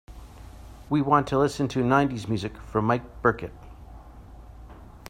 We 0.89 0.99
want 1.03 1.27
to 1.27 1.37
listen 1.37 1.67
to 1.67 1.83
nineties 1.83 2.27
music 2.27 2.57
from 2.57 2.85
mike 2.85 3.21
burkett. 3.21 3.53